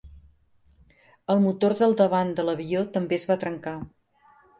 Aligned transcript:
El 1.33 1.43
motor 1.43 1.75
del 1.81 1.93
davant 1.99 2.31
de 2.39 2.45
l'avió 2.47 2.81
també 2.97 3.17
es 3.19 3.27
va 3.33 3.37
trencar. 3.45 3.75